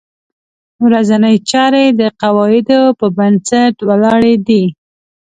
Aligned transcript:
ورځنۍ 0.85 1.35
چارې 1.49 1.85
د 1.99 2.01
قواعدو 2.21 2.81
په 2.99 3.05
بنسټ 3.17 3.75
ولاړې 3.87 4.35
دي. 4.47 4.63